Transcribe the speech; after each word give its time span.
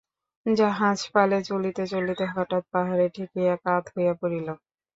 জাহাজ 0.45 0.99
পালে 1.13 1.37
চলিতে 1.49 1.83
চলিতে 1.93 2.25
হঠাৎ 2.33 2.63
পাহাড়ে 2.73 3.05
ঠেকিয়া 3.15 3.55
কাত 3.65 3.83
হইয়া 3.93 4.13
পড়িল। 4.21 4.47